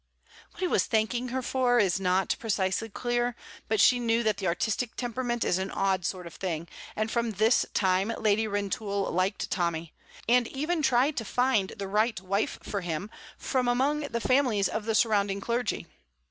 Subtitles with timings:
[0.53, 3.35] What he was thanking her for is not precisely clear,
[3.67, 7.33] but she knew that the artistic temperament is an odd sort of thing, and from
[7.33, 9.93] this time Lady Rintoul liked Tommy,
[10.27, 13.11] and even tried to find the right wife for him
[13.53, 15.85] among the families of the surrounding clergy.